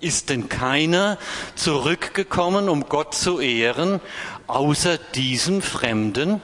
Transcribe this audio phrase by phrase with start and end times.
[0.00, 1.18] Ist denn keiner
[1.54, 4.00] zurückgekommen, um Gott zu ehren,
[4.46, 6.40] außer diesem Fremden?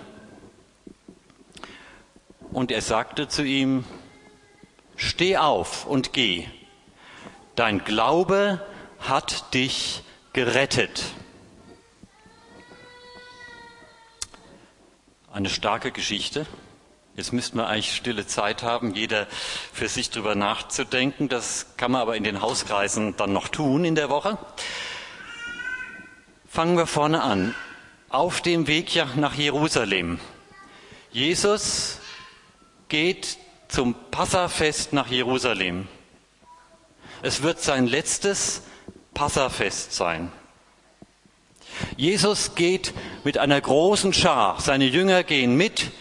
[2.53, 3.85] Und er sagte zu ihm,
[4.97, 6.47] Steh auf und geh,
[7.57, 8.65] dein Glaube
[9.01, 10.03] hat dich
[10.33, 11.05] gerettet.
[15.33, 16.47] Eine starke Geschichte.
[17.17, 19.29] Jetzt müssten wir eigentlich stille Zeit haben, jeder
[19.73, 21.29] für sich drüber nachzudenken.
[21.29, 24.37] Das kann man aber in den Hauskreisen dann noch tun in der Woche.
[26.49, 27.55] Fangen wir vorne an.
[28.09, 30.19] Auf dem Weg nach Jerusalem.
[31.13, 31.99] Jesus
[32.89, 33.39] geht
[33.69, 35.87] zum Passafest nach Jerusalem.
[37.23, 38.63] Es wird sein letztes
[39.15, 40.33] Passafest sein.
[41.97, 45.93] Jesus geht mit einer großen Schar, seine Jünger gehen mit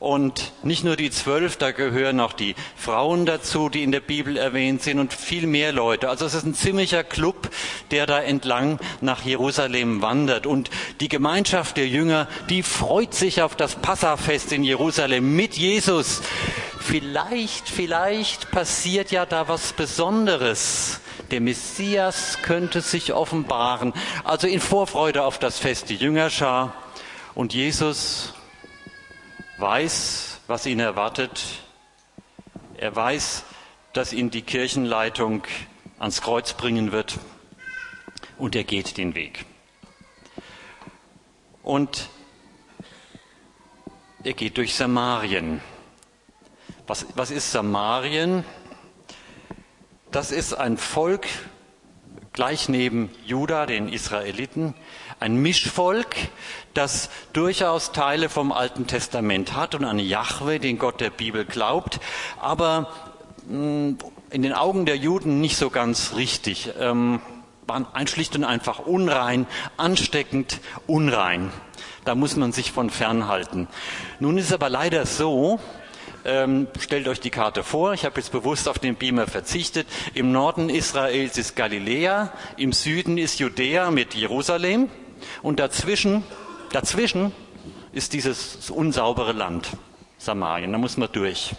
[0.00, 4.36] und nicht nur die zwölf, da gehören auch die Frauen dazu, die in der Bibel
[4.36, 6.08] erwähnt sind und viel mehr Leute.
[6.08, 7.48] Also es ist ein ziemlicher Club,
[7.90, 10.46] der da entlang nach Jerusalem wandert.
[10.46, 10.68] Und
[11.00, 16.22] die Gemeinschaft der Jünger, die freut sich auf das Passafest in Jerusalem mit Jesus.
[16.80, 21.00] Vielleicht, vielleicht passiert ja da was Besonderes.
[21.30, 23.94] Der Messias könnte sich offenbaren.
[24.24, 26.74] Also in Vorfreude auf das Fest die Jüngerschar.
[27.34, 28.34] Und Jesus
[29.58, 31.42] weiß, was ihn erwartet.
[32.76, 33.44] Er weiß,
[33.92, 35.44] dass ihn die Kirchenleitung
[35.98, 37.18] ans Kreuz bringen wird.
[38.36, 39.44] Und er geht den Weg.
[41.62, 42.08] Und
[44.24, 45.60] er geht durch Samarien.
[46.86, 48.44] Was, was ist Samarien?
[50.10, 51.26] Das ist ein Volk
[52.34, 54.74] gleich neben Juda, den Israeliten,
[55.20, 56.16] ein Mischvolk,
[56.74, 62.00] das durchaus Teile vom Alten Testament hat und an Jahwe, den Gott der Bibel glaubt,
[62.40, 62.90] aber
[63.48, 63.92] mm,
[64.30, 66.70] in den Augen der Juden nicht so ganz richtig.
[66.78, 67.20] Ähm,
[67.66, 71.50] waren schlicht und einfach unrein, ansteckend unrein.
[72.04, 73.68] Da muss man sich von fernhalten.
[74.20, 75.60] Nun ist aber leider so,
[76.24, 77.92] ähm, stellt euch die Karte vor.
[77.92, 79.86] Ich habe jetzt bewusst auf den Beamer verzichtet.
[80.14, 84.88] Im Norden Israels ist Galiläa, im Süden ist Judäa mit Jerusalem
[85.42, 86.24] und dazwischen,
[86.72, 87.32] dazwischen
[87.92, 89.68] ist dieses unsaubere Land,
[90.18, 90.72] Samarien.
[90.72, 91.54] Da muss man durch.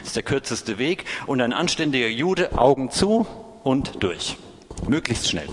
[0.00, 3.26] Das ist der kürzeste Weg und ein anständiger Jude, Augen zu
[3.62, 4.36] und durch.
[4.88, 5.48] Möglichst schnell.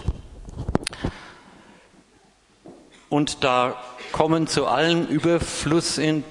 [3.10, 3.76] Und da
[4.12, 6.24] kommen zu allen Überfluss in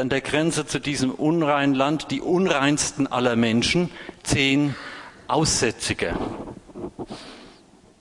[0.00, 3.90] an der Grenze zu diesem unreinen Land die unreinsten aller Menschen,
[4.22, 4.74] zehn
[5.28, 6.16] Aussätzige.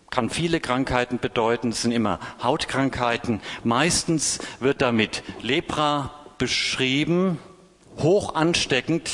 [0.09, 3.41] Kann viele Krankheiten bedeuten, es sind immer Hautkrankheiten.
[3.63, 7.37] Meistens wird damit Lepra beschrieben,
[7.99, 9.11] hoch ansteckend.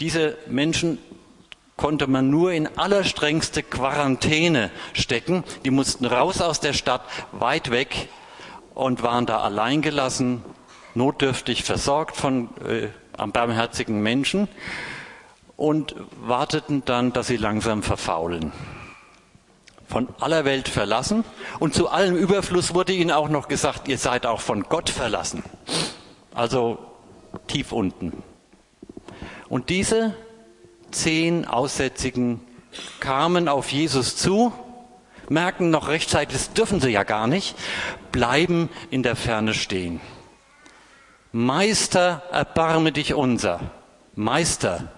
[0.00, 0.98] Diese Menschen
[1.76, 5.44] konnte man nur in allerstrengste Quarantäne stecken.
[5.64, 7.02] Die mussten raus aus der Stadt,
[7.32, 8.08] weit weg
[8.74, 10.42] und waren da allein gelassen
[10.96, 14.48] notdürftig versorgt von äh, barmherzigen Menschen
[15.56, 18.52] und warteten dann, dass sie langsam verfaulen.
[19.88, 21.24] Von aller Welt verlassen
[21.60, 25.44] und zu allem Überfluss wurde ihnen auch noch gesagt, ihr seid auch von Gott verlassen.
[26.34, 26.78] Also
[27.46, 28.12] tief unten.
[29.48, 30.14] Und diese
[30.90, 32.40] zehn Aussätzigen
[32.98, 34.52] kamen auf Jesus zu,
[35.28, 37.54] merken noch rechtzeitig, das dürfen sie ja gar nicht,
[38.12, 40.00] bleiben in der Ferne stehen.
[41.36, 43.60] Meister, erbarme dich unser.
[44.14, 44.88] Meister.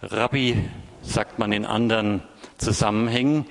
[0.00, 0.56] Rabbi,
[1.02, 2.22] sagt man in anderen
[2.56, 3.44] Zusammenhängen.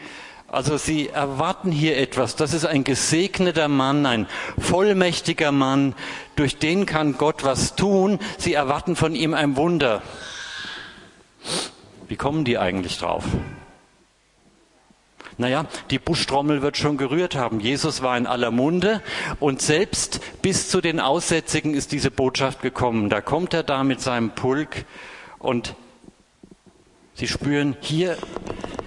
[0.48, 2.36] Also sie erwarten hier etwas.
[2.36, 4.26] Das ist ein gesegneter Mann, ein
[4.58, 5.94] vollmächtiger Mann.
[6.36, 8.18] Durch den kann Gott was tun.
[8.40, 10.02] Sie erwarten von ihm ein Wunder.
[12.08, 13.24] Wie kommen die eigentlich drauf?
[15.42, 17.60] Naja, die Buschtrommel wird schon gerührt haben.
[17.60, 19.02] Jesus war in aller Munde
[19.40, 23.10] und selbst bis zu den Aussätzigen ist diese Botschaft gekommen.
[23.10, 24.86] Da kommt er da mit seinem Pulk
[25.40, 25.76] und
[27.16, 28.18] sie spüren, hier,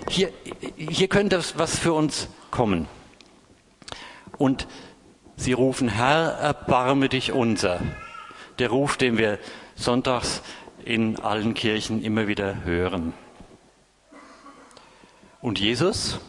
[0.08, 0.30] hier,
[0.76, 2.86] hier könnte was für uns kommen.
[4.38, 4.68] Und
[5.34, 7.80] sie rufen, Herr, erbarme dich unser.
[8.60, 9.40] Der Ruf, den wir
[9.74, 10.40] sonntags
[10.84, 13.12] in allen Kirchen immer wieder hören.
[15.40, 16.20] Und Jesus?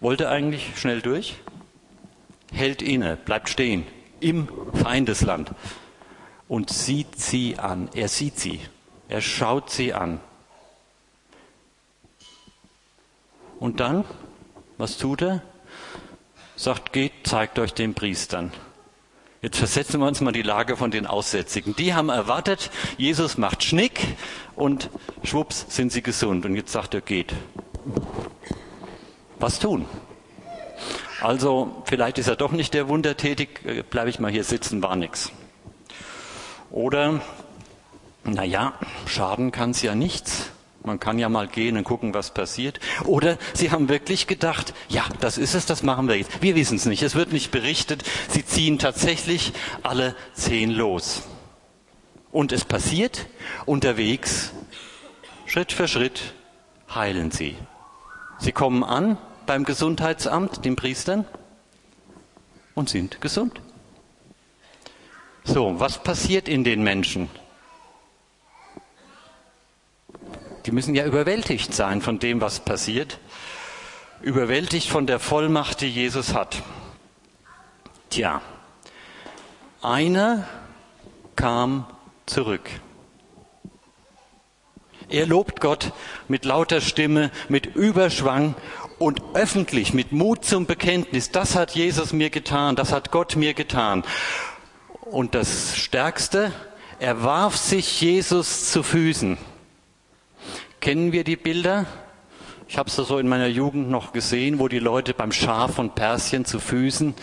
[0.00, 1.36] Wollte eigentlich schnell durch,
[2.52, 3.86] hält inne, bleibt stehen
[4.20, 5.50] im Feindesland
[6.48, 7.88] und sieht sie an.
[7.94, 8.60] Er sieht sie,
[9.08, 10.20] er schaut sie an.
[13.58, 14.04] Und dann,
[14.76, 15.42] was tut er?
[16.56, 18.52] Sagt, geht, zeigt euch den Priestern.
[19.40, 21.76] Jetzt versetzen wir uns mal die Lage von den Aussätzigen.
[21.76, 24.00] Die haben erwartet, Jesus macht Schnick
[24.56, 24.90] und
[25.22, 26.44] schwupps sind sie gesund.
[26.44, 27.32] Und jetzt sagt er, geht.
[29.40, 29.86] Was tun?
[31.20, 34.82] Also vielleicht ist er doch nicht der Wunder tätig, äh, bleibe ich mal hier sitzen,
[34.82, 35.32] war nix.
[36.70, 37.20] Oder,
[38.24, 38.74] naja,
[39.06, 40.50] schaden kann es ja nichts.
[40.84, 42.78] Man kann ja mal gehen und gucken, was passiert.
[43.04, 46.40] Oder sie haben wirklich gedacht, ja, das ist es, das machen wir jetzt.
[46.40, 48.04] Wir wissen es nicht, es wird nicht berichtet.
[48.28, 49.52] Sie ziehen tatsächlich
[49.82, 51.22] alle zehn los.
[52.30, 53.26] Und es passiert
[53.66, 54.52] unterwegs,
[55.46, 56.34] Schritt für Schritt
[56.94, 57.56] heilen sie.
[58.38, 61.24] Sie kommen an beim Gesundheitsamt, den Priestern,
[62.74, 63.60] und sind gesund.
[65.42, 67.30] So, was passiert in den Menschen?
[70.66, 73.18] Die müssen ja überwältigt sein von dem, was passiert.
[74.20, 76.62] Überwältigt von der Vollmacht, die Jesus hat.
[78.10, 78.42] Tja,
[79.80, 80.46] einer
[81.36, 81.86] kam
[82.26, 82.68] zurück.
[85.08, 85.92] Er lobt Gott
[86.28, 88.54] mit lauter Stimme, mit Überschwang
[88.98, 91.30] und öffentlich, mit Mut zum Bekenntnis.
[91.30, 94.04] Das hat Jesus mir getan, das hat Gott mir getan.
[95.02, 96.52] Und das Stärkste,
[96.98, 99.38] er warf sich Jesus zu Füßen.
[100.80, 101.86] Kennen wir die Bilder?
[102.70, 105.94] Ich habe es so in meiner Jugend noch gesehen, wo die Leute beim Schaf von
[105.94, 107.14] Persien zu Füßen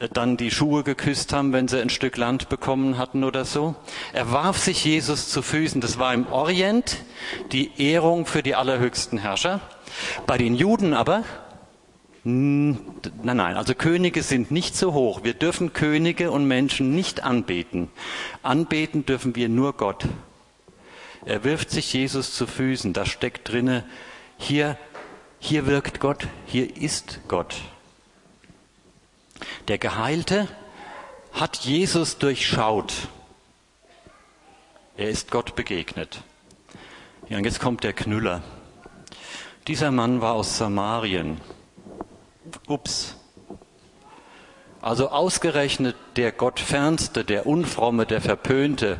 [0.00, 3.76] äh, dann die Schuhe geküsst haben, wenn sie ein Stück Land bekommen hatten oder so.
[4.12, 5.80] Er warf sich Jesus zu Füßen.
[5.80, 6.96] Das war im Orient
[7.52, 9.60] die Ehrung für die allerhöchsten Herrscher.
[10.26, 11.24] Bei den Juden aber,
[12.24, 12.78] nein,
[13.22, 15.24] nein, also Könige sind nicht so hoch.
[15.24, 17.90] Wir dürfen Könige und Menschen nicht anbeten.
[18.42, 20.04] Anbeten dürfen wir nur Gott.
[21.24, 22.92] Er wirft sich Jesus zu Füßen.
[22.92, 23.84] Da steckt drinne,
[24.38, 24.76] hier,
[25.38, 27.56] hier wirkt Gott, hier ist Gott.
[29.68, 30.48] Der Geheilte
[31.32, 32.92] hat Jesus durchschaut.
[34.96, 36.22] Er ist Gott begegnet.
[37.28, 38.42] Ja, und jetzt kommt der Knüller.
[39.68, 41.38] Dieser Mann war aus Samarien.
[42.68, 43.16] Ups.
[44.80, 48.98] Also ausgerechnet der Gottfernste, der Unfromme, der Verpönte,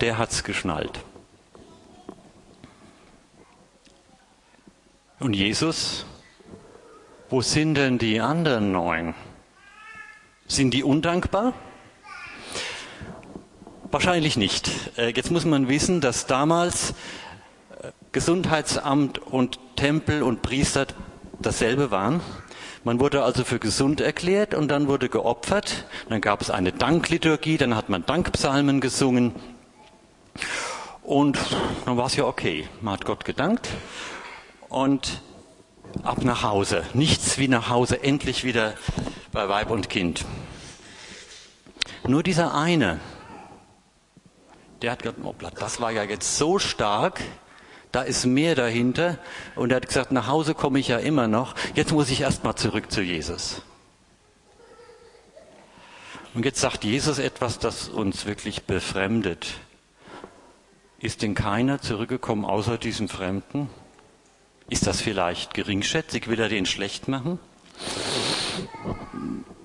[0.00, 1.00] der hat's geschnallt.
[5.18, 6.06] Und Jesus,
[7.28, 9.16] wo sind denn die anderen neun?
[10.46, 11.52] Sind die undankbar?
[13.90, 14.70] Wahrscheinlich nicht.
[14.96, 16.94] Äh, jetzt muss man wissen, dass damals
[18.16, 20.86] Gesundheitsamt und Tempel und Priester
[21.38, 22.22] dasselbe waren.
[22.82, 25.84] Man wurde also für gesund erklärt und dann wurde geopfert.
[26.08, 29.34] Dann gab es eine Dankliturgie, dann hat man Dankpsalmen gesungen
[31.02, 31.38] und
[31.84, 32.66] dann war es ja okay.
[32.80, 33.68] Man hat Gott gedankt
[34.70, 35.20] und
[36.02, 36.84] ab nach Hause.
[36.94, 38.72] Nichts wie nach Hause, endlich wieder
[39.30, 40.24] bei Weib und Kind.
[42.08, 42.98] Nur dieser eine,
[44.80, 47.20] der hat gesagt, oh, das war ja jetzt so stark,
[47.96, 49.16] da ist mehr dahinter.
[49.54, 52.44] Und er hat gesagt, nach Hause komme ich ja immer noch, jetzt muss ich erst
[52.44, 53.62] mal zurück zu Jesus.
[56.34, 59.46] Und jetzt sagt Jesus etwas, das uns wirklich befremdet.
[60.98, 63.70] Ist denn keiner zurückgekommen außer diesem Fremden?
[64.68, 66.28] Ist das vielleicht geringschätzig?
[66.28, 67.38] Will er den schlecht machen?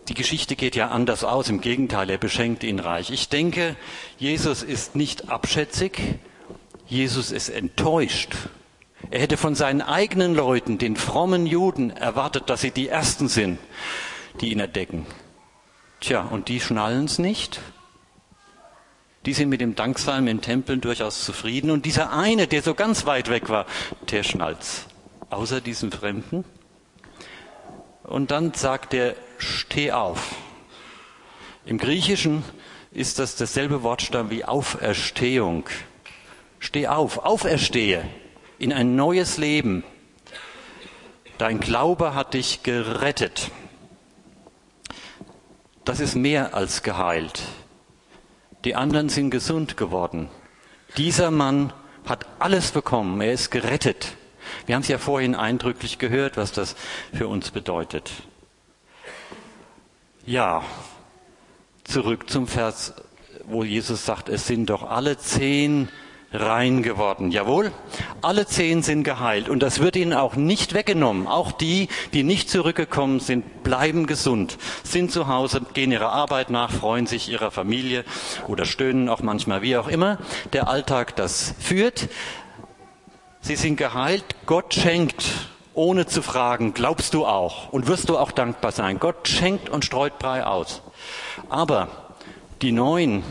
[0.08, 1.50] Die Geschichte geht ja anders aus.
[1.50, 3.12] Im Gegenteil, er beschenkt ihn reich.
[3.12, 3.76] Ich denke,
[4.18, 6.00] Jesus ist nicht abschätzig.
[6.92, 8.36] Jesus ist enttäuscht.
[9.12, 13.60] Er hätte von seinen eigenen Leuten, den frommen Juden, erwartet, dass sie die Ersten sind,
[14.42, 15.06] die ihn erdecken.
[16.02, 17.62] Tja, und die schnallen es nicht.
[19.26, 21.72] Die sind mit dem Danksalm in Tempeln durchaus zufrieden.
[21.72, 23.68] Und dieser eine, der so ganz weit weg war,
[24.10, 24.86] der schnallt's.
[25.30, 26.44] Außer diesem Fremden.
[28.04, 30.36] Und dann sagt er, steh auf.
[31.66, 32.44] Im Griechischen
[32.92, 35.70] ist das dasselbe Wortstamm wie Auferstehung.
[36.62, 38.08] Steh auf, auferstehe
[38.60, 39.84] in ein neues Leben.
[41.40, 43.50] Dein Glaube hat dich gerettet.
[45.86, 47.42] Das ist mehr als geheilt.
[48.64, 50.30] Die anderen sind gesund geworden.
[50.98, 51.74] Dieser Mann
[52.06, 53.20] hat alles bekommen.
[53.22, 54.16] Er ist gerettet.
[54.68, 56.76] Wir haben es ja vorhin eindrücklich gehört, was das
[57.12, 58.12] für uns bedeutet.
[60.28, 60.64] Ja,
[61.86, 62.94] zurück zum Vers,
[63.46, 65.90] wo Jesus sagt, es sind doch alle zehn
[66.34, 67.32] rein geworden.
[67.32, 67.72] Jawohl,
[68.22, 71.28] alle zehn sind geheilt und das wird ihnen auch nicht weggenommen.
[71.28, 76.72] Auch die, die nicht zurückgekommen sind, bleiben gesund, sind zu Hause, gehen ihrer Arbeit nach,
[76.72, 78.06] freuen sich ihrer Familie
[78.48, 80.20] oder stöhnen auch manchmal, wie auch immer
[80.54, 82.10] der Alltag das führt.
[83.42, 85.26] Sie sind geheilt, Gott schenkt
[85.74, 89.00] ohne zu fragen, glaubst du auch und wirst du auch dankbar sein.
[89.00, 90.82] Gott schenkt und streut Brei aus.
[91.50, 91.88] Aber
[92.62, 93.24] die neuen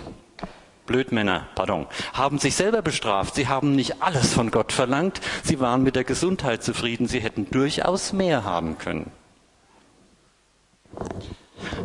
[0.91, 3.37] Blödmänner, pardon, haben sich selber bestraft.
[3.37, 5.21] Sie haben nicht alles von Gott verlangt.
[5.45, 7.07] Sie waren mit der Gesundheit zufrieden.
[7.07, 9.13] Sie hätten durchaus mehr haben können.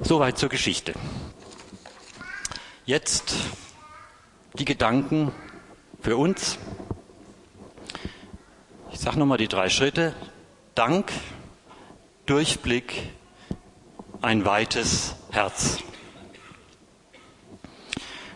[0.01, 0.93] Soweit zur Geschichte.
[2.87, 3.35] Jetzt
[4.57, 5.31] die Gedanken
[6.01, 6.57] für uns.
[8.91, 10.15] Ich sage nochmal die drei Schritte.
[10.73, 11.11] Dank,
[12.25, 13.11] Durchblick,
[14.23, 15.77] ein weites Herz.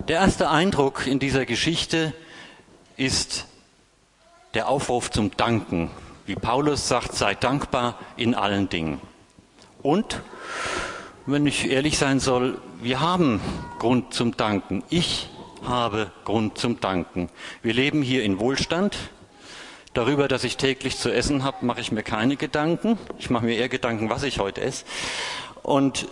[0.09, 2.15] Der erste Eindruck in dieser Geschichte
[2.97, 3.45] ist
[4.55, 5.91] der Aufruf zum Danken.
[6.25, 8.99] Wie Paulus sagt, sei dankbar in allen Dingen.
[9.83, 10.23] Und,
[11.27, 13.39] wenn ich ehrlich sein soll, wir haben
[13.77, 14.83] Grund zum Danken.
[14.89, 15.29] Ich
[15.63, 17.29] habe Grund zum Danken.
[17.61, 18.97] Wir leben hier in Wohlstand.
[19.93, 22.97] Darüber, dass ich täglich zu essen habe, mache ich mir keine Gedanken.
[23.19, 24.85] Ich mache mir eher Gedanken, was ich heute esse.
[25.61, 26.07] Und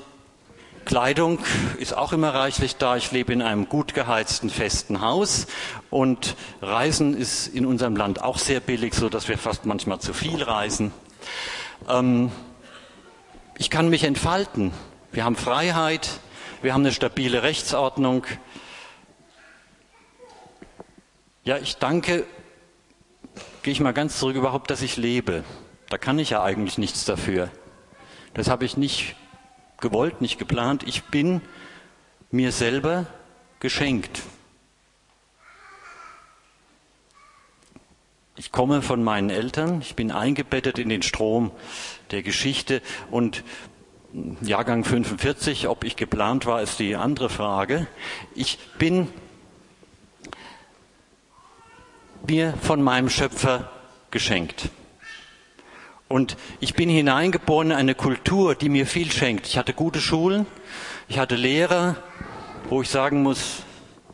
[0.87, 1.39] Kleidung
[1.79, 2.95] ist auch immer reichlich da.
[2.95, 5.45] Ich lebe in einem gut geheizten, festen Haus.
[5.89, 10.13] Und Reisen ist in unserem Land auch sehr billig, so dass wir fast manchmal zu
[10.13, 10.93] viel reisen.
[11.89, 12.31] Ähm,
[13.57, 14.71] ich kann mich entfalten.
[15.11, 16.09] Wir haben Freiheit.
[16.61, 18.25] Wir haben eine stabile Rechtsordnung.
[21.43, 22.23] Ja, ich danke,
[23.61, 25.43] gehe ich mal ganz zurück überhaupt, dass ich lebe.
[25.89, 27.49] Da kann ich ja eigentlich nichts dafür.
[28.33, 29.17] Das habe ich nicht
[29.79, 30.83] gewollt, nicht geplant.
[30.85, 31.41] Ich bin
[32.31, 33.05] mir selber
[33.59, 34.21] geschenkt.
[38.35, 41.51] Ich komme von meinen Eltern, ich bin eingebettet in den Strom
[42.11, 43.43] der Geschichte und
[44.41, 47.87] Jahrgang 45, ob ich geplant war, ist die andere Frage.
[48.35, 49.07] Ich bin
[52.27, 53.71] mir von meinem Schöpfer
[54.11, 54.69] geschenkt.
[56.07, 59.45] Und ich bin hineingeboren in eine Kultur, die mir viel schenkt.
[59.47, 60.45] Ich hatte gute Schulen,
[61.09, 61.97] ich hatte Lehrer,
[62.69, 63.63] wo ich sagen muss,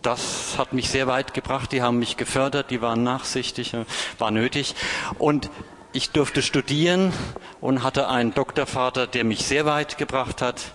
[0.02, 3.74] das hat mich sehr weit gebracht, die haben mich gefördert, die waren nachsichtig,
[4.18, 4.76] war nötig.
[5.18, 5.50] Und
[5.94, 7.14] ich durfte studieren
[7.62, 10.74] und hatte einen Doktorvater, der mich sehr weit gebracht hat.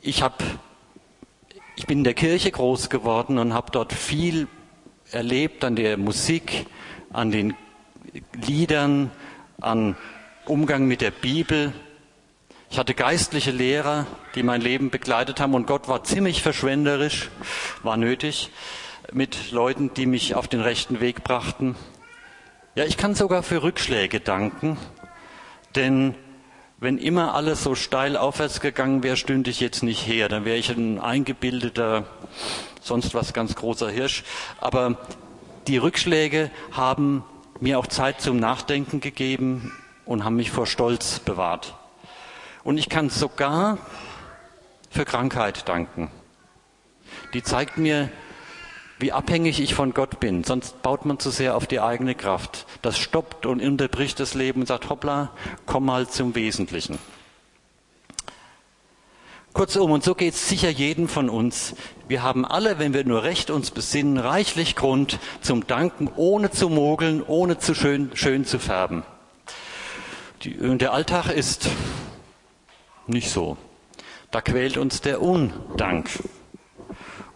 [0.00, 0.42] Ich, hab,
[1.74, 4.46] ich bin in der Kirche groß geworden und habe dort viel
[5.10, 6.66] erlebt an der Musik,
[7.12, 7.54] an den
[8.32, 9.10] Liedern,
[9.64, 9.96] an
[10.44, 11.72] Umgang mit der Bibel.
[12.70, 17.30] Ich hatte geistliche Lehrer, die mein Leben begleitet haben und Gott war ziemlich verschwenderisch,
[17.82, 18.50] war nötig,
[19.12, 21.76] mit Leuten, die mich auf den rechten Weg brachten.
[22.74, 24.76] Ja, ich kann sogar für Rückschläge danken,
[25.76, 26.14] denn
[26.78, 30.28] wenn immer alles so steil aufwärts gegangen wäre, stünde ich jetzt nicht her.
[30.28, 32.04] Dann wäre ich ein eingebildeter,
[32.82, 34.24] sonst was ganz großer Hirsch.
[34.60, 34.98] Aber
[35.68, 37.24] die Rückschläge haben
[37.64, 39.72] mir auch Zeit zum Nachdenken gegeben
[40.04, 41.74] und haben mich vor Stolz bewahrt.
[42.62, 43.78] Und ich kann sogar
[44.90, 46.10] für Krankheit danken.
[47.32, 48.10] Die zeigt mir,
[48.98, 50.44] wie abhängig ich von Gott bin.
[50.44, 52.66] Sonst baut man zu sehr auf die eigene Kraft.
[52.82, 55.30] Das stoppt und unterbricht das Leben und sagt, hoppla,
[55.64, 56.98] komm mal zum Wesentlichen.
[59.54, 61.76] Kurzum, und so geht es sicher jeden von uns.
[62.08, 66.68] Wir haben alle, wenn wir nur recht uns besinnen, reichlich Grund zum Danken, ohne zu
[66.68, 69.04] mogeln, ohne zu schön, schön zu färben.
[70.42, 71.68] Die, der Alltag ist
[73.06, 73.56] nicht so.
[74.32, 76.10] Da quält uns der Undank.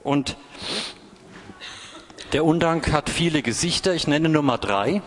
[0.02, 0.36] Und
[2.32, 3.94] der Undank hat viele Gesichter.
[3.94, 5.02] Ich nenne nur mal drei.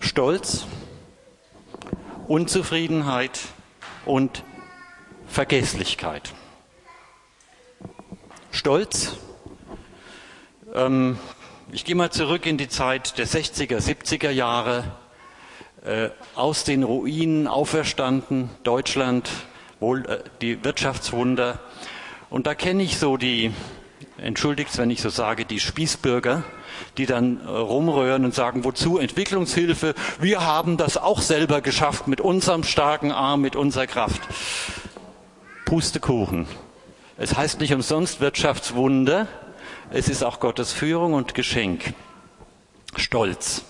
[0.00, 0.66] Stolz,
[2.26, 3.38] Unzufriedenheit
[4.04, 4.42] und
[5.28, 6.32] Vergesslichkeit.
[8.50, 9.16] Stolz.
[10.74, 11.18] Ähm,
[11.70, 14.84] ich gehe mal zurück in die Zeit der 60er, 70er Jahre.
[15.84, 19.30] Äh, aus den Ruinen auferstanden, Deutschland,
[19.78, 21.60] wohl äh, die Wirtschaftswunder.
[22.30, 23.52] Und da kenne ich so die,
[24.16, 26.42] entschuldigt, wenn ich so sage, die Spießbürger,
[26.96, 29.94] die dann äh, rumröhren und sagen, wozu Entwicklungshilfe?
[30.20, 34.20] Wir haben das auch selber geschafft mit unserem starken Arm, mit unserer Kraft.
[35.68, 36.46] Pustekuchen.
[37.18, 39.28] Es heißt nicht umsonst Wirtschaftswunder,
[39.90, 41.92] es ist auch Gottes Führung und Geschenk.
[42.96, 43.64] Stolz.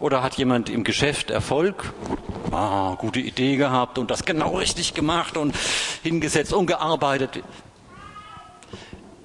[0.00, 1.92] Oder hat jemand im Geschäft Erfolg?
[2.50, 5.54] Ah, gute Idee gehabt und das genau richtig gemacht und
[6.02, 7.44] hingesetzt und gearbeitet.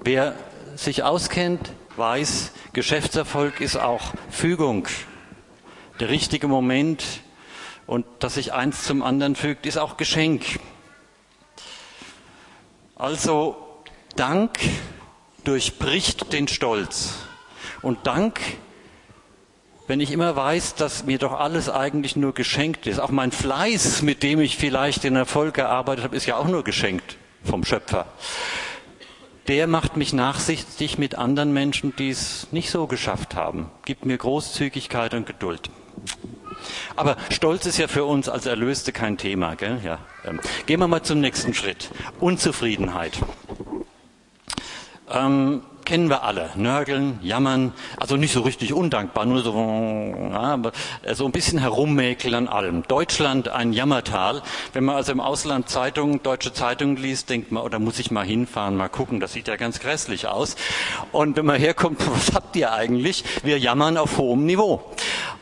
[0.04, 0.34] Wer
[0.76, 4.88] sich auskennt, weiß, Geschäftserfolg ist auch Fügung.
[6.00, 7.02] Der richtige Moment
[7.86, 10.60] und dass sich eins zum anderen fügt, ist auch Geschenk.
[13.02, 13.56] Also
[14.14, 14.60] Dank
[15.42, 17.14] durchbricht den Stolz.
[17.82, 18.38] Und Dank,
[19.88, 24.02] wenn ich immer weiß, dass mir doch alles eigentlich nur geschenkt ist, auch mein Fleiß,
[24.02, 28.06] mit dem ich vielleicht den Erfolg gearbeitet habe, ist ja auch nur geschenkt vom Schöpfer.
[29.48, 34.16] Der macht mich nachsichtig mit anderen Menschen, die es nicht so geschafft haben, gibt mir
[34.16, 35.70] Großzügigkeit und Geduld.
[36.96, 39.54] Aber Stolz ist ja für uns als Erlöste kein Thema.
[39.56, 39.80] Gell?
[39.84, 39.98] Ja.
[40.24, 41.90] Ähm, gehen wir mal zum nächsten Schritt.
[42.20, 43.18] Unzufriedenheit.
[45.10, 46.50] Ähm, kennen wir alle.
[46.56, 50.72] Nörgeln, jammern, also nicht so richtig undankbar, nur so, ja, aber
[51.12, 52.82] so ein bisschen herummäkeln an allem.
[52.88, 54.42] Deutschland ein Jammertal.
[54.72, 58.10] Wenn man also im Ausland Zeitungen, deutsche Zeitungen liest, denkt man, oder oh, muss ich
[58.10, 60.56] mal hinfahren, mal gucken, das sieht ja ganz grässlich aus.
[61.12, 63.24] Und wenn man herkommt, was habt ihr eigentlich?
[63.42, 64.82] Wir jammern auf hohem Niveau.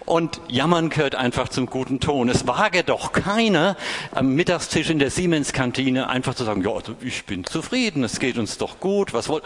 [0.07, 2.29] Und jammern gehört einfach zum guten Ton.
[2.29, 3.77] Es wage doch keiner
[4.13, 8.37] am Mittagstisch in der Siemens-Kantine einfach zu sagen, ja, also ich bin zufrieden, es geht
[8.37, 9.45] uns doch gut, was wollt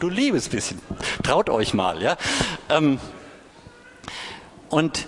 [0.00, 0.80] du liebes bisschen.
[1.22, 2.16] Traut euch mal, ja.
[2.68, 2.98] Ähm,
[4.68, 5.06] und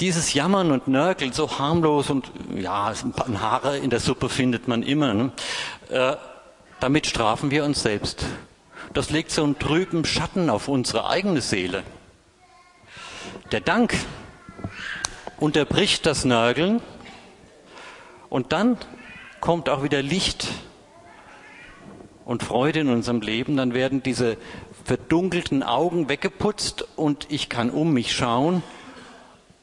[0.00, 4.68] dieses Jammern und Nörgeln, so harmlos und ja, ein paar Haare in der Suppe findet
[4.68, 5.32] man immer, ne?
[5.90, 6.16] äh,
[6.80, 8.24] damit strafen wir uns selbst.
[8.94, 11.82] Das legt so einen trüben Schatten auf unsere eigene Seele.
[13.50, 13.94] Der Dank
[15.38, 16.80] unterbricht das Nörgeln
[18.28, 18.78] und dann
[19.40, 20.48] kommt auch wieder Licht
[22.28, 24.36] und Freude in unserem Leben, dann werden diese
[24.84, 28.62] verdunkelten Augen weggeputzt und ich kann um mich schauen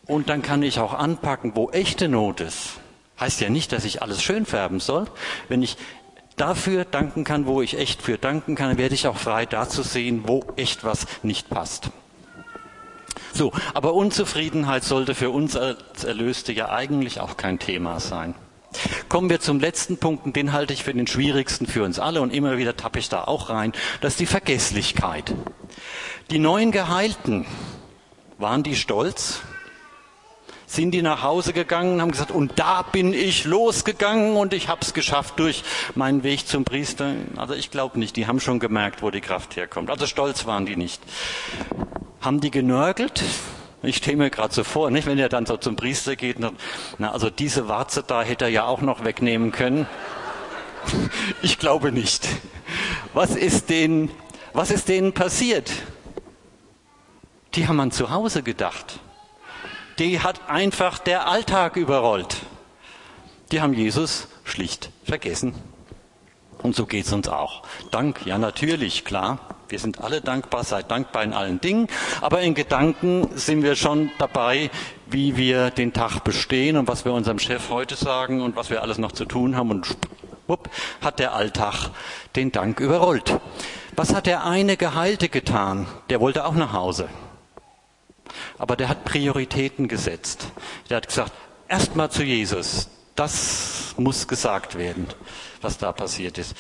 [0.07, 2.79] und dann kann ich auch anpacken, wo echte Not ist.
[3.19, 5.05] Heißt ja nicht, dass ich alles schön färben soll.
[5.47, 5.77] Wenn ich
[6.37, 10.23] dafür danken kann, wo ich echt für danken kann, werde ich auch frei dazu sehen,
[10.25, 11.91] wo echt was nicht passt.
[13.31, 18.33] So, aber Unzufriedenheit sollte für uns als Erlöste ja eigentlich auch kein Thema sein.
[19.09, 22.21] Kommen wir zum letzten Punkt, und den halte ich für den schwierigsten für uns alle
[22.21, 23.73] und immer wieder tappe ich da auch rein.
[24.01, 25.33] Das ist die Vergesslichkeit.
[26.31, 27.45] Die neuen Geheilten,
[28.37, 29.41] waren die stolz?
[30.67, 34.67] Sind die nach Hause gegangen und haben gesagt, und da bin ich losgegangen und ich
[34.67, 35.63] habe es geschafft durch
[35.93, 37.13] meinen Weg zum Priester?
[37.37, 39.89] Also ich glaube nicht, die haben schon gemerkt, wo die Kraft herkommt.
[39.89, 41.01] Also stolz waren die nicht.
[42.19, 43.23] Haben die genörgelt?
[43.85, 46.57] Ich stelle mir gerade so vor, nicht, wenn er dann so zum Priester geht, und,
[46.97, 49.87] na, also diese Warze da hätte er ja auch noch wegnehmen können.
[51.41, 52.27] Ich glaube nicht.
[53.13, 54.11] Was ist denen,
[54.53, 55.71] was ist denen passiert?
[57.55, 58.99] Die haben an zu Hause gedacht.
[59.97, 62.37] Die hat einfach der Alltag überrollt.
[63.51, 65.55] Die haben Jesus schlicht vergessen.
[66.61, 67.63] Und so geht es uns auch.
[67.91, 69.54] Dank, ja natürlich, klar.
[69.69, 71.87] Wir sind alle dankbar, seid dankbar in allen Dingen.
[72.21, 74.69] Aber in Gedanken sind wir schon dabei,
[75.07, 78.81] wie wir den Tag bestehen und was wir unserem Chef heute sagen und was wir
[78.81, 79.71] alles noch zu tun haben.
[79.71, 79.97] Und
[80.47, 80.69] wupp,
[81.01, 81.89] hat der Alltag
[82.35, 83.39] den Dank überrollt.
[83.95, 85.87] Was hat der eine Geheilte getan?
[86.09, 87.09] Der wollte auch nach Hause.
[88.57, 90.47] Aber der hat Prioritäten gesetzt.
[90.89, 91.31] Der hat gesagt,
[91.67, 92.89] erstmal zu Jesus.
[93.15, 95.07] Das muss gesagt werden
[95.65, 96.55] was da passiert ist.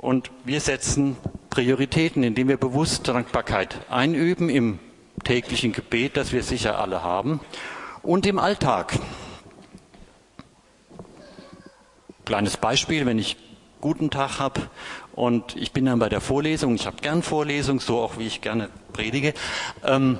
[0.00, 1.18] Und wir setzen
[1.50, 4.78] Prioritäten, indem wir bewusst Dankbarkeit einüben im
[5.24, 7.40] täglichen Gebet, das wir sicher alle haben,
[8.02, 8.98] und im Alltag.
[12.24, 13.36] Kleines Beispiel, wenn ich
[13.82, 14.62] guten Tag habe
[15.12, 18.40] und ich bin dann bei der Vorlesung, ich habe gern Vorlesung, so auch wie ich
[18.40, 19.34] gerne predige.
[19.84, 20.18] Ähm,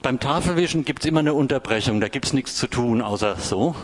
[0.00, 3.74] beim Tafelwischen gibt es immer eine Unterbrechung, da gibt es nichts zu tun, außer so.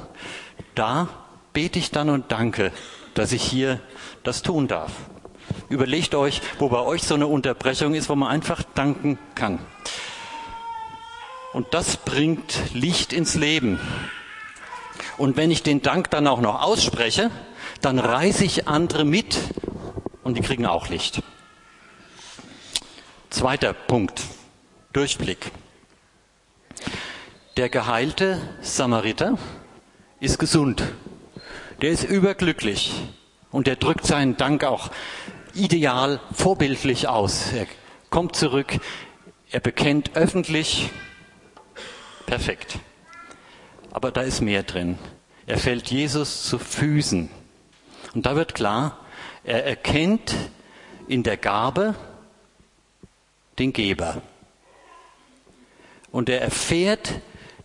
[0.75, 1.09] Da
[1.53, 2.73] bete ich dann und danke
[3.15, 3.81] dass ich hier
[4.23, 4.93] das tun darf.
[5.75, 9.59] Überlegt euch, wo bei euch so eine Unterbrechung ist, wo man einfach danken kann.
[11.53, 13.81] Und das bringt Licht ins Leben.
[15.19, 17.33] Und wenn ich den Dank dann auch noch ausspreche,
[17.81, 19.37] dann reiße ich andere mit
[20.23, 21.23] und die kriegen auch Licht.
[23.31, 24.23] Zweiter Punkt.
[24.93, 25.51] Durchblick.
[27.57, 29.39] Der geheilte Samariter
[30.21, 30.85] ist gesund
[31.83, 32.93] der ist überglücklich
[33.51, 34.91] und der drückt seinen Dank auch
[35.55, 37.53] ideal, vorbildlich aus.
[37.53, 37.67] Er
[38.11, 38.79] kommt zurück,
[39.51, 40.91] er bekennt öffentlich,
[42.27, 42.79] perfekt.
[43.93, 44.99] Aber da ist mehr drin.
[45.47, 47.31] Er fällt Jesus zu Füßen.
[48.15, 48.99] Und da wird klar,
[49.45, 50.35] er erkennt
[51.07, 51.95] in der Gabe
[53.59, 54.23] den Geber.
[56.11, 57.21] Und er erfährt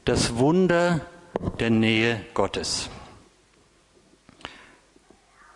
[0.05, 1.01] das Wunder
[1.59, 2.89] der Nähe Gottes.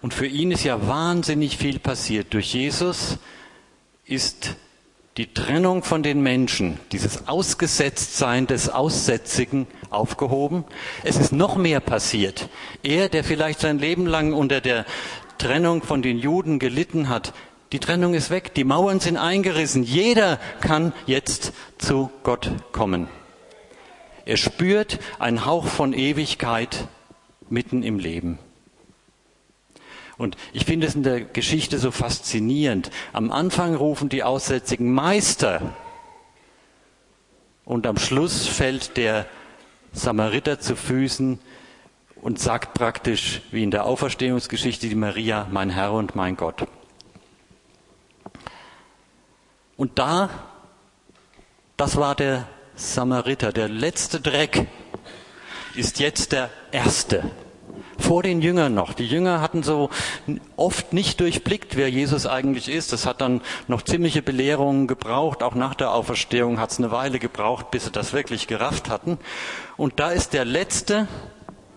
[0.04, 2.36] Und für ihn ist ja wahnsinnig viel passiert.
[2.36, 3.18] Durch Jesus
[4.06, 4.56] ist
[5.18, 10.66] die Trennung von den Menschen, dieses Ausgesetztsein des Aussätzigen aufgehoben.
[11.04, 12.50] Es ist noch mehr passiert.
[12.84, 14.86] Er, der vielleicht sein Leben lang unter der
[15.40, 17.34] Trennung von den Juden gelitten hat,
[17.74, 19.82] Die Trennung ist weg, die Mauern sind eingerissen.
[19.82, 23.08] Jeder kann jetzt zu Gott kommen.
[24.26, 26.88] Er spürt einen Hauch von Ewigkeit
[27.50, 28.38] mitten im Leben.
[30.18, 32.92] Und ich finde es in der Geschichte so faszinierend.
[33.14, 35.76] Am Anfang rufen die Aussätzigen Meister.
[37.66, 39.26] Und am Schluss fällt der
[39.92, 41.40] Samariter zu Füßen
[42.16, 46.68] und sagt praktisch, wie in der Auferstehungsgeschichte, die Maria, mein Herr und mein Gott.
[49.76, 50.30] Und da,
[51.78, 54.68] das war der Samariter, der letzte Dreck,
[55.76, 57.32] ist jetzt der erste.
[58.04, 58.92] Vor den Jüngern noch.
[58.92, 59.90] Die Jünger hatten so
[60.58, 62.92] oft nicht durchblickt, wer Jesus eigentlich ist.
[62.92, 63.40] Das hat dann
[63.70, 65.42] noch ziemliche Belehrungen gebraucht.
[65.42, 69.20] Auch nach der Auferstehung hat es eine Weile gebraucht, bis sie das wirklich gerafft hatten.
[69.78, 71.08] Und da ist der Letzte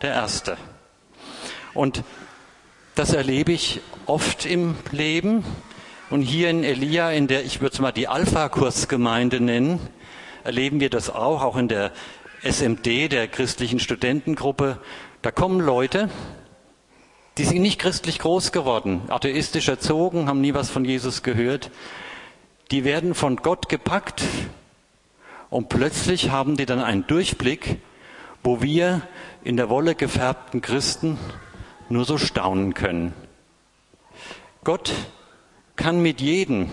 [0.03, 0.57] der Erste.
[1.75, 2.03] Und
[2.97, 5.45] das erlebe ich oft im Leben.
[6.11, 9.79] Und hier in Elia, in der ich würde es mal die Alpha-Kursgemeinde nennen,
[10.43, 11.93] erleben wir das auch, auch in der
[12.43, 14.79] SMD, der christlichen Studentengruppe.
[15.27, 16.09] Da kommen Leute,
[17.37, 21.73] die sind nicht christlich groß geworden, atheistisch erzogen, haben nie was von Jesus gehört.
[22.71, 24.23] Die werden von Gott gepackt
[25.51, 27.81] und plötzlich haben die dann einen Durchblick,
[28.45, 29.03] wo wir
[29.43, 31.19] in der Wolle gefärbten Christen
[31.89, 33.13] nur so staunen können.
[34.63, 34.93] Gott
[35.75, 36.71] kann mit jedem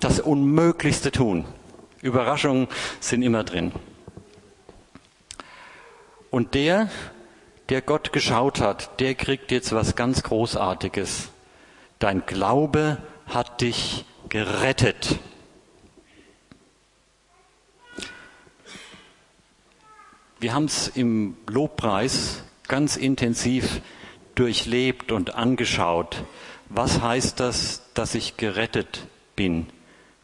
[0.00, 1.44] das Unmöglichste tun.
[2.00, 2.66] Überraschungen
[3.00, 3.72] sind immer drin.
[6.30, 6.88] Und der,
[7.68, 11.30] der Gott geschaut hat, der kriegt jetzt was ganz Großartiges.
[11.98, 15.18] Dein Glaube hat dich gerettet.
[20.40, 23.80] Wir haben es im Lobpreis ganz intensiv
[24.34, 26.24] durchlebt und angeschaut.
[26.68, 29.68] Was heißt das, dass ich gerettet bin?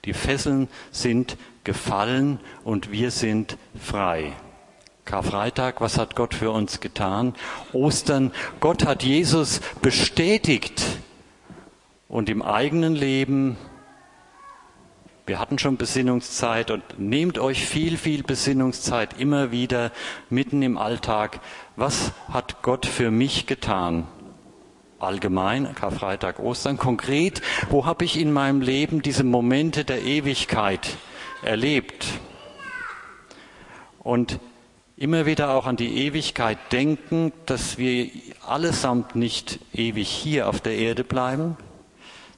[0.04, 4.32] Die Fesseln sind gefallen und wir sind frei.
[5.10, 7.34] Karfreitag, was hat Gott für uns getan?
[7.72, 10.80] Ostern, Gott hat Jesus bestätigt
[12.06, 13.56] und im eigenen Leben,
[15.26, 19.90] wir hatten schon Besinnungszeit und nehmt euch viel, viel Besinnungszeit immer wieder
[20.28, 21.40] mitten im Alltag.
[21.74, 24.06] Was hat Gott für mich getan?
[25.00, 30.98] allgemein, Karfreitag, Ostern, konkret, wo habe ich in meinem Leben diese Momente der Ewigkeit
[31.42, 32.06] erlebt?
[34.00, 34.38] Und
[35.00, 38.10] immer wieder auch an die Ewigkeit denken, dass wir
[38.46, 41.56] allesamt nicht ewig hier auf der Erde bleiben,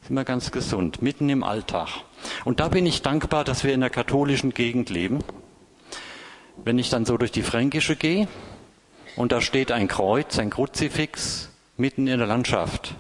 [0.06, 1.88] sind wir ganz gesund, mitten im Alltag.
[2.44, 5.24] Und da bin ich dankbar, dass wir in der katholischen Gegend leben.
[6.64, 8.28] Wenn ich dann so durch die Fränkische gehe
[9.16, 12.94] und da steht ein Kreuz, ein Kruzifix, mitten in der Landschaft,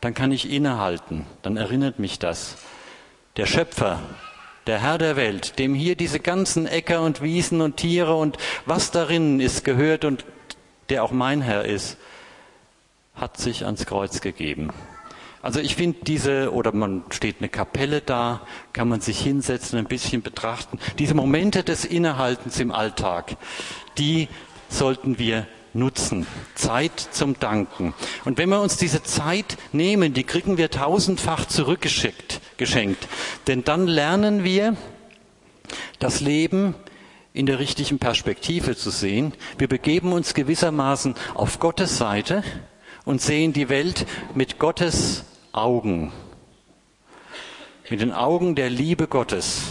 [0.00, 2.56] dann kann ich innehalten, dann erinnert mich das.
[3.36, 4.00] Der Schöpfer,
[4.66, 8.90] der Herr der Welt, dem hier diese ganzen Äcker und Wiesen und Tiere und was
[8.90, 10.24] darin ist gehört und
[10.88, 11.96] der auch mein Herr ist,
[13.14, 14.70] hat sich ans Kreuz gegeben.
[15.42, 18.40] Also ich finde diese, oder man steht eine Kapelle da,
[18.72, 20.78] kann man sich hinsetzen, ein bisschen betrachten.
[20.98, 23.36] Diese Momente des Innehaltens im Alltag,
[23.98, 24.28] die
[24.70, 26.26] sollten wir nutzen.
[26.54, 27.94] Zeit zum Danken.
[28.24, 33.08] Und wenn wir uns diese Zeit nehmen, die kriegen wir tausendfach zurückgeschickt, geschenkt.
[33.46, 34.76] Denn dann lernen wir,
[35.98, 36.74] das Leben
[37.32, 39.32] in der richtigen Perspektive zu sehen.
[39.58, 42.44] Wir begeben uns gewissermaßen auf Gottes Seite
[43.04, 46.12] und sehen die Welt mit Gottes Augen.
[47.90, 49.62] Mit den Augen der Liebe Gottes.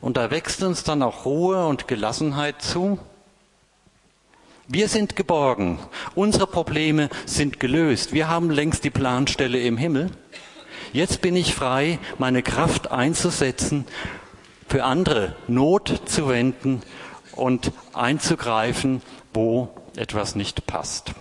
[0.00, 2.98] Und da wächst uns dann auch Ruhe und Gelassenheit zu
[4.68, 5.78] wir sind geborgen.
[6.14, 8.12] Unsere Probleme sind gelöst.
[8.12, 10.10] Wir haben längst die Planstelle im Himmel.
[10.92, 13.86] Jetzt bin ich frei, meine Kraft einzusetzen,
[14.68, 16.82] für andere Not zu wenden
[17.32, 19.02] und einzugreifen,
[19.34, 21.12] wo etwas nicht passt.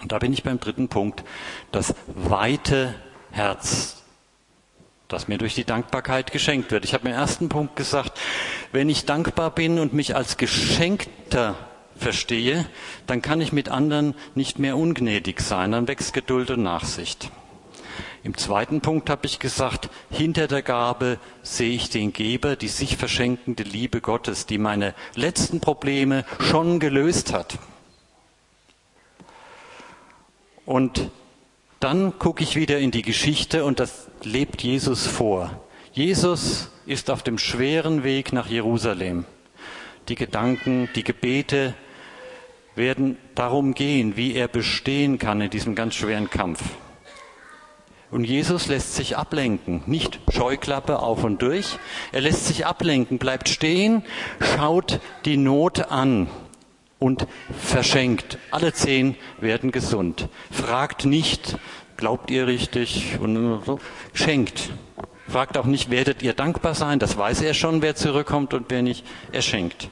[0.00, 1.24] Und da bin ich beim dritten Punkt,
[1.72, 2.94] das weite
[3.30, 4.02] Herz,
[5.08, 6.84] das mir durch die Dankbarkeit geschenkt wird.
[6.84, 8.18] Ich habe im ersten Punkt gesagt,
[8.72, 11.56] wenn ich dankbar bin und mich als Geschenkter
[12.00, 12.66] verstehe,
[13.06, 17.30] dann kann ich mit anderen nicht mehr ungnädig sein, dann wächst Geduld und Nachsicht.
[18.22, 22.96] Im zweiten Punkt habe ich gesagt, hinter der Gabe sehe ich den Geber, die sich
[22.98, 27.58] verschenkende Liebe Gottes, die meine letzten Probleme schon gelöst hat.
[30.66, 31.10] Und
[31.80, 35.50] dann gucke ich wieder in die Geschichte und das lebt Jesus vor.
[35.92, 39.24] Jesus ist auf dem schweren Weg nach Jerusalem.
[40.08, 41.74] Die Gedanken, die Gebete,
[42.74, 46.62] werden darum gehen, wie er bestehen kann in diesem ganz schweren Kampf.
[48.10, 51.78] Und Jesus lässt sich ablenken, nicht Scheuklappe auf und durch.
[52.10, 54.02] Er lässt sich ablenken, bleibt stehen,
[54.40, 56.28] schaut die Not an
[56.98, 58.38] und verschenkt.
[58.50, 60.28] Alle zehn werden gesund.
[60.50, 61.56] Fragt nicht,
[61.96, 63.78] glaubt ihr richtig und so,
[64.12, 64.70] schenkt.
[65.28, 66.98] Fragt auch nicht, werdet ihr dankbar sein?
[66.98, 69.06] Das weiß er schon, wer zurückkommt und wer nicht.
[69.30, 69.88] Er schenkt.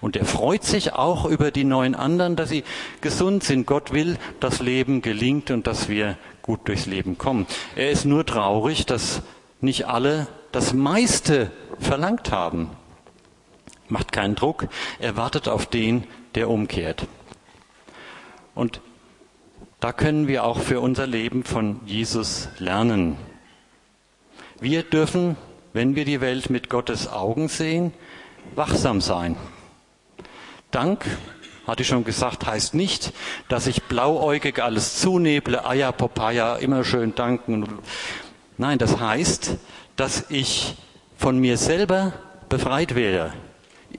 [0.00, 2.64] Und er freut sich auch über die neun anderen, dass sie
[3.00, 3.66] gesund sind.
[3.66, 7.46] Gott will, dass Leben gelingt und dass wir gut durchs Leben kommen.
[7.74, 9.22] Er ist nur traurig, dass
[9.60, 12.70] nicht alle das meiste verlangt haben.
[13.88, 17.06] Macht keinen Druck, er wartet auf den, der umkehrt.
[18.54, 18.80] Und
[19.80, 23.16] da können wir auch für unser Leben von Jesus lernen.
[24.58, 25.36] Wir dürfen,
[25.74, 27.92] wenn wir die Welt mit Gottes Augen sehen,
[28.54, 29.36] wachsam sein.
[30.76, 31.06] Dank,
[31.66, 33.14] hatte ich schon gesagt, heißt nicht,
[33.48, 37.66] dass ich blauäugig alles zuneble, Eier, Papaya, immer schön danken.
[38.58, 39.56] Nein, das heißt,
[39.96, 40.74] dass ich
[41.16, 42.12] von mir selber
[42.50, 43.32] befreit werde.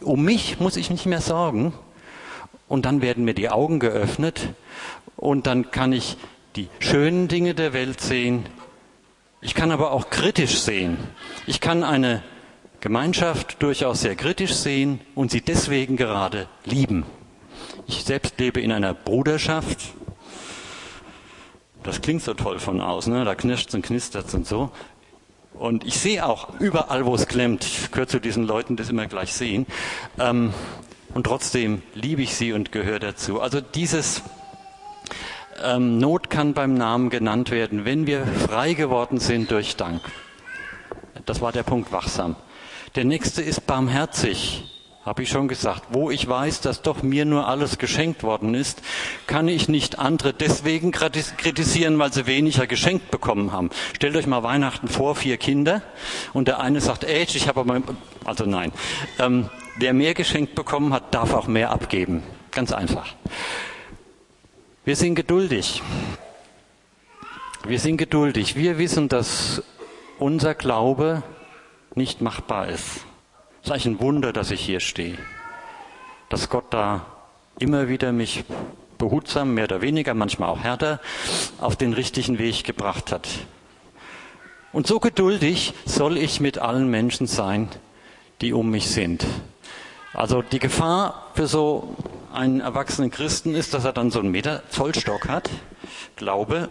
[0.02, 1.74] Um mich muss ich nicht mehr sorgen.
[2.68, 4.54] Und dann werden mir die Augen geöffnet
[5.16, 6.16] und dann kann ich
[6.58, 8.46] die schönen Dinge der Welt sehen.
[9.42, 11.00] Ich kann aber auch kritisch sehen.
[11.48, 12.22] Ich kann eine
[12.80, 17.06] Gemeinschaft durchaus sehr kritisch sehen und sie deswegen gerade lieben.
[17.88, 19.80] Ich selbst lebe in einer Bruderschaft.
[21.84, 23.26] Das klingt so toll von außen, ne?
[23.26, 24.72] da knirscht und knistert und so.
[25.54, 27.64] Und ich sehe auch überall, wo es klemmt.
[27.64, 29.66] Ich gehöre zu diesen Leuten, die immer gleich sehen.
[30.20, 30.54] Ähm,
[31.14, 33.42] und trotzdem liebe ich sie und gehöre dazu.
[33.42, 34.22] Also dieses
[35.64, 40.02] ähm, Not kann beim Namen genannt werden, wenn wir frei geworden sind durch Dank.
[41.26, 42.36] Das war der Punkt wachsam.
[42.98, 44.64] Der nächste ist barmherzig.
[45.06, 45.84] Habe ich schon gesagt.
[45.92, 48.82] Wo ich weiß, dass doch mir nur alles geschenkt worden ist,
[49.28, 53.70] kann ich nicht andere deswegen kritisieren, weil sie weniger geschenkt bekommen haben.
[53.96, 55.84] Stellt euch mal Weihnachten vor, vier Kinder,
[56.34, 57.84] und der eine sagt, ey, ich habe aber,
[58.26, 58.72] also nein.
[59.20, 62.24] Ähm, wer mehr geschenkt bekommen hat, darf auch mehr abgeben.
[62.50, 63.14] Ganz einfach.
[64.86, 65.84] Wir sind geduldig.
[67.64, 68.56] Wir sind geduldig.
[68.56, 69.62] Wir wissen, dass
[70.18, 71.22] unser Glaube
[71.98, 73.06] nicht machbar ist.
[73.62, 75.18] Es ist eigentlich ein Wunder, dass ich hier stehe.
[76.30, 77.06] Dass Gott da
[77.60, 78.46] immer wieder mich
[78.98, 81.00] behutsam, mehr oder weniger, manchmal auch härter,
[81.60, 83.28] auf den richtigen Weg gebracht hat.
[84.72, 87.70] Und so geduldig soll ich mit allen Menschen sein,
[88.42, 89.26] die um mich sind.
[90.14, 91.96] Also die Gefahr für so
[92.34, 95.50] einen erwachsenen Christen ist, dass er dann so einen Meter Zollstock hat.
[96.16, 96.70] Glaube,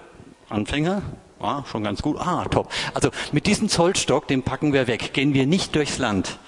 [0.48, 1.02] Anfänger,
[1.40, 2.18] Ah, schon ganz gut.
[2.18, 2.70] Ah, top.
[2.94, 6.38] Also mit diesem Zollstock, den packen wir weg, gehen wir nicht durchs Land.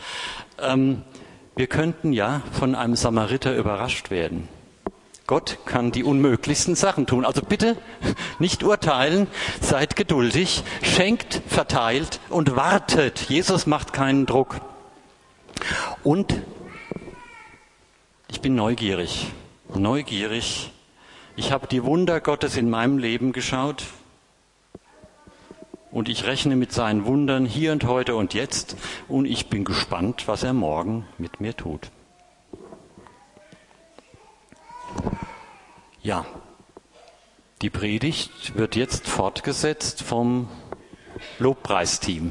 [0.60, 1.02] Ähm,
[1.56, 4.48] wir könnten ja von einem Samariter überrascht werden.
[5.26, 7.26] Gott kann die unmöglichsten Sachen tun.
[7.26, 7.76] Also bitte
[8.38, 9.26] nicht urteilen,
[9.60, 13.28] seid geduldig, schenkt, verteilt und wartet.
[13.28, 14.60] Jesus macht keinen Druck.
[16.02, 16.34] Und
[18.28, 19.26] ich bin neugierig,
[19.74, 20.70] neugierig.
[21.36, 23.84] Ich habe die Wunder Gottes in meinem Leben geschaut,
[25.90, 28.76] und ich rechne mit seinen Wundern hier und heute und jetzt
[29.08, 31.90] und ich bin gespannt, was er morgen mit mir tut.
[36.02, 36.24] Ja,
[37.62, 40.48] die Predigt wird jetzt fortgesetzt vom
[41.38, 42.30] Lobpreisteam.